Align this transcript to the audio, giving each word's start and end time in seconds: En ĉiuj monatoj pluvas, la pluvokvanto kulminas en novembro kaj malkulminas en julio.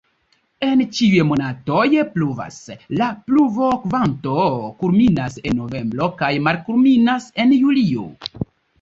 En 0.67 0.79
ĉiuj 0.99 1.19
monatoj 1.31 1.83
pluvas, 2.15 2.57
la 3.03 3.11
pluvokvanto 3.29 4.41
kulminas 4.83 5.39
en 5.45 5.63
novembro 5.63 6.13
kaj 6.25 6.35
malkulminas 6.51 7.33
en 7.47 7.59
julio. 7.63 8.13